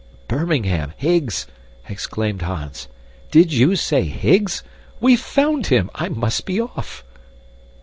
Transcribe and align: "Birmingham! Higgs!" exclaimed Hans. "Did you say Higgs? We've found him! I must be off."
"Birmingham! 0.27 0.93
Higgs!" 0.97 1.45
exclaimed 1.87 2.41
Hans. 2.41 2.87
"Did 3.29 3.53
you 3.53 3.75
say 3.75 4.01
Higgs? 4.05 4.63
We've 4.99 5.21
found 5.21 5.67
him! 5.67 5.91
I 5.93 6.09
must 6.09 6.47
be 6.47 6.59
off." 6.59 7.03